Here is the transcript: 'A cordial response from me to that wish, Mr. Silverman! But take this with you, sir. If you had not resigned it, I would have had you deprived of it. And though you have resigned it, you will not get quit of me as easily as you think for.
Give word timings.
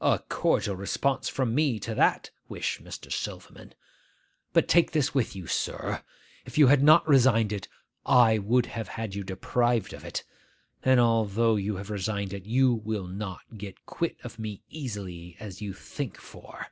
'A 0.00 0.20
cordial 0.28 0.76
response 0.76 1.28
from 1.28 1.52
me 1.52 1.80
to 1.80 1.96
that 1.96 2.30
wish, 2.48 2.78
Mr. 2.80 3.10
Silverman! 3.10 3.74
But 4.52 4.68
take 4.68 4.92
this 4.92 5.12
with 5.14 5.34
you, 5.34 5.48
sir. 5.48 6.04
If 6.46 6.56
you 6.56 6.68
had 6.68 6.80
not 6.80 7.08
resigned 7.08 7.52
it, 7.52 7.66
I 8.06 8.38
would 8.38 8.66
have 8.66 8.86
had 8.86 9.16
you 9.16 9.24
deprived 9.24 9.92
of 9.92 10.04
it. 10.04 10.22
And 10.84 11.00
though 11.00 11.56
you 11.56 11.74
have 11.74 11.90
resigned 11.90 12.32
it, 12.32 12.46
you 12.46 12.72
will 12.72 13.08
not 13.08 13.40
get 13.58 13.84
quit 13.84 14.16
of 14.22 14.38
me 14.38 14.62
as 14.68 14.76
easily 14.76 15.36
as 15.40 15.60
you 15.60 15.72
think 15.74 16.18
for. 16.18 16.68